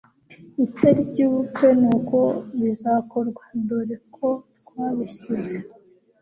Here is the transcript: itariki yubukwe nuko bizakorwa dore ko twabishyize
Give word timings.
itariki 0.65 1.15
yubukwe 1.21 1.67
nuko 1.81 2.19
bizakorwa 2.61 3.43
dore 3.67 3.95
ko 4.15 4.27
twabishyize 4.57 5.55